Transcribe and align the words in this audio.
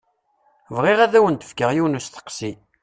Bɣiɣ 0.75 0.99
ad 1.01 1.13
awen-d-fkeɣ 1.17 1.69
yiwen 1.73 1.93
n 1.97 1.99
usteqsi. 1.99 2.51